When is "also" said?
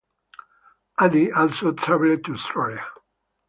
1.31-1.73